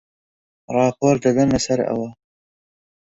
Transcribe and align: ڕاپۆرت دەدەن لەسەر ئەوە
ڕاپۆرت 0.75 1.19
دەدەن 1.25 1.47
لەسەر 1.55 1.79
ئەوە 1.87 2.09